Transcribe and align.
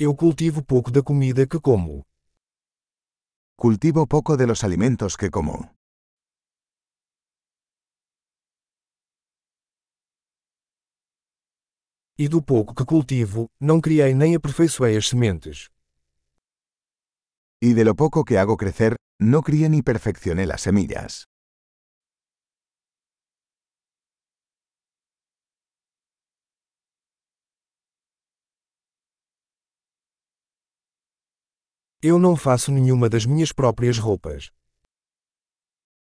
Eu 0.00 0.14
cultivo 0.14 0.62
pouco 0.62 0.92
da 0.92 1.02
comida 1.02 1.44
que 1.44 1.58
como. 1.58 2.06
Cultivo 3.56 4.06
poco 4.06 4.36
de 4.36 4.46
los 4.46 4.62
alimentos 4.62 5.16
que 5.16 5.28
como. 5.28 5.74
E 12.16 12.28
do 12.28 12.40
pouco 12.40 12.76
que 12.76 12.84
cultivo, 12.84 13.50
não 13.60 13.80
criei 13.80 14.14
nem 14.14 14.36
aperfeiçoei 14.36 14.96
as 14.96 15.08
sementes. 15.08 15.68
Y 17.60 17.74
de 17.74 17.82
lo 17.82 17.96
poco 17.96 18.24
que 18.24 18.38
hago 18.38 18.56
crecer, 18.56 18.94
no 19.18 19.42
crié 19.42 19.68
ni 19.68 19.82
perfeccioné 19.82 20.46
las 20.46 20.60
semillas. 20.60 21.26
Eu 32.00 32.16
não 32.16 32.36
faço 32.36 32.70
nenhuma 32.70 33.08
das 33.08 33.26
minhas 33.26 33.50
próprias 33.50 33.98
roupas. 33.98 34.52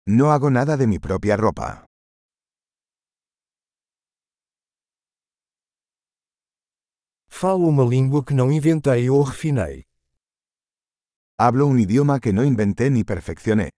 No 0.05 0.29
hago 0.29 0.51
nada 0.51 0.77
de 0.77 0.85
mi 0.85 0.99
propia 0.99 1.35
ropa. 1.35 1.85
Falo 7.27 7.67
uma 7.67 7.83
língua 7.83 8.23
que 8.23 8.35
não 8.35 8.51
inventei 8.51 9.09
ou 9.09 9.23
refinei. 9.23 9.85
Hablo 11.39 11.65
un 11.65 11.79
idioma 11.79 12.19
que 12.19 12.31
no 12.31 12.43
inventé 12.43 12.91
ni 12.91 13.03
perfeccioné. 13.03 13.69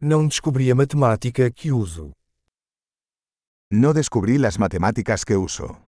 Não 0.00 0.26
descobri 0.26 0.68
a 0.68 0.74
matemática 0.74 1.48
que 1.50 1.70
uso. 1.70 2.10
No 3.70 3.92
descubrí 3.92 4.38
las 4.38 4.60
matemáticas 4.60 5.24
que 5.24 5.36
uso. 5.36 5.84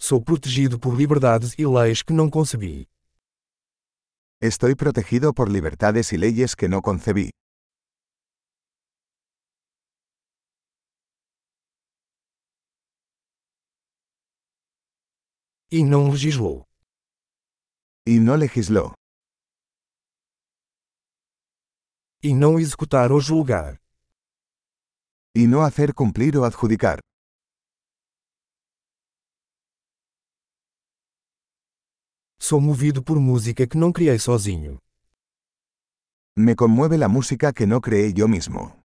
Sou 0.00 0.20
protegido 0.24 0.80
por 0.80 0.96
liberdades 0.96 1.54
e 1.56 1.64
leis 1.64 2.02
que 2.02 2.12
não 2.12 2.28
concebi. 2.28 2.88
Estoy 4.40 4.74
protegido 4.74 5.32
por 5.32 5.48
libertades 5.48 6.12
y 6.12 6.16
leyes 6.16 6.56
que 6.56 6.66
no 6.66 6.82
concebí. 6.82 7.30
E 15.70 15.84
não 15.84 16.10
legislou. 16.10 16.64
Y 18.06 18.18
no 18.18 18.36
legisló. 18.36 18.94
E 22.20 22.34
não 22.34 22.58
executar 22.58 23.12
ou 23.12 23.20
julgar. 23.20 23.80
Y 25.36 25.46
no 25.46 25.62
hacer 25.62 25.94
cumplir 25.94 26.36
o 26.36 26.42
adjudicar. 26.42 26.98
Sou 32.40 32.60
movido 32.60 33.04
por 33.04 33.20
música 33.20 33.68
que 33.68 33.78
não 33.78 33.92
criei 33.92 34.18
sozinho. 34.18 34.80
Me 36.36 36.56
conmueve 36.56 36.96
la 36.96 37.08
música 37.08 37.52
que 37.52 37.66
no 37.66 37.80
creé 37.80 38.12
yo 38.12 38.26
mismo. 38.26 38.82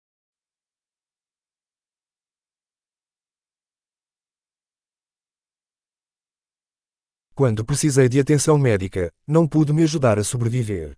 Quando 7.35 7.65
precisei 7.65 8.09
de 8.09 8.21
atenção 8.21 8.57
médica, 8.57 9.13
não 9.27 9.49
pude 9.49 9.73
me 9.73 9.83
ajudar 9.83 10.17
a 10.17 10.23
sobreviver. 10.23 10.97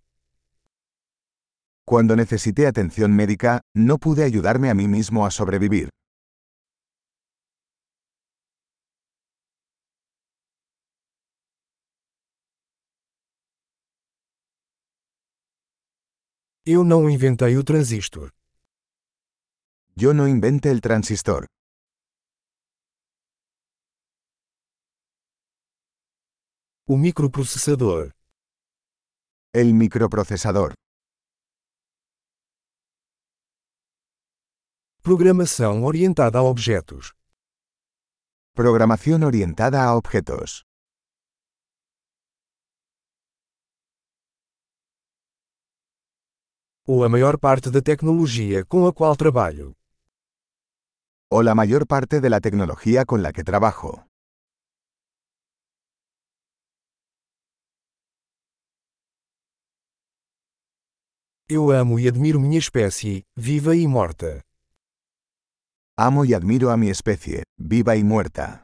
Cuando 1.91 2.15
necesité 2.15 2.67
atención 2.67 3.15
médica, 3.15 3.61
no 3.73 3.97
pude 3.97 4.23
ayudarme 4.23 4.69
a 4.69 4.75
mí 4.75 4.87
mismo 4.87 5.25
a 5.25 5.31
sobrevivir. 5.31 5.89
Eu 16.63 16.83
não 16.83 17.09
inventei 17.09 17.57
o 17.57 17.63
transistor. 17.63 18.29
Yo 19.95 20.13
no 20.13 20.27
inventé 20.27 20.69
el 20.69 20.81
transistor. 20.81 21.47
O 26.85 26.95
microprocessador. 26.95 28.11
El 29.51 29.73
microprocesador. 29.73 30.75
Programação 35.01 35.85
orientada 35.85 36.39
a 36.39 36.43
objetos. 36.43 37.15
Programación 38.53 39.23
orientada 39.23 39.81
a 39.81 39.95
objetos. 39.95 40.65
Ou 46.85 47.05
a 47.05 47.09
maior 47.09 47.39
parte 47.39 47.71
da 47.71 47.81
tecnologia 47.81 48.65
com 48.65 48.85
a 48.87 48.93
qual 48.93 49.15
trabalho. 49.15 49.73
O 51.31 51.41
la 51.43 51.55
mayor 51.55 51.87
parte 51.87 52.19
de 52.19 52.29
la 52.29 52.41
tecnología 52.41 53.05
con 53.05 53.23
la 53.23 53.31
que 53.31 53.45
trabajo. 53.45 54.05
Eu 61.47 61.71
amo 61.71 61.97
e 61.97 62.07
admiro 62.07 62.37
minha 62.37 62.59
espécie, 62.59 63.25
viva 63.33 63.73
e 63.77 63.87
morta. 63.87 64.43
Amo 66.01 66.23
y 66.23 66.33
admiro 66.33 66.71
a 66.71 66.77
mi 66.77 66.89
especie, 66.89 67.43
viva 67.57 67.97
y 67.97 68.05
muerta. 68.05 68.63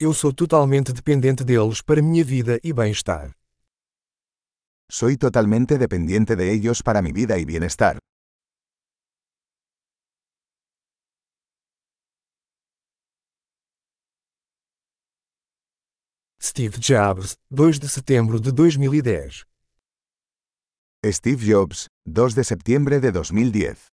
Eu 0.00 0.14
sou 0.14 0.32
totalmente 0.32 0.94
dependente 0.94 1.44
deles 1.44 1.82
para 1.82 2.00
minha 2.00 2.24
vida 2.24 2.58
e 2.64 2.72
bem-estar. 2.72 3.32
Soy 4.90 5.18
totalmente 5.18 5.76
dependiente 5.76 6.36
de 6.36 6.50
ellos 6.54 6.80
para 6.80 7.02
mi 7.02 7.12
vida 7.12 7.36
y 7.38 7.44
bienestar. 7.44 7.98
Steve 16.40 16.78
Jobs, 16.78 17.36
2 17.50 17.78
de 17.78 17.88
setembro 17.88 18.40
de 18.40 18.52
2010. 18.52 19.51
Steve 21.10 21.44
Jobs, 21.44 21.88
2 22.06 22.36
de 22.36 22.44
septiembre 22.44 23.00
de 23.00 23.10
2010. 23.10 23.91